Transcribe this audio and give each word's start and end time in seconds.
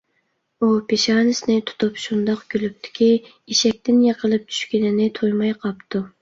ئۇ 0.61 0.69
پېشانىسىنى 0.93 1.57
تۇتۇپ، 1.71 1.99
شۇنداق 2.03 2.41
كۈلۈپتۇكى، 2.53 3.11
ئېشەكتىن 3.27 4.01
يىقىلىپ 4.07 4.49
چۈشكىنىنى 4.55 5.07
تۇيماي 5.21 5.55
قاپتۇ. 5.67 6.03